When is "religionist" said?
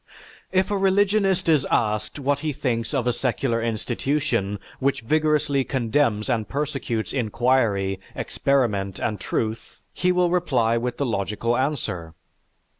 0.79-1.47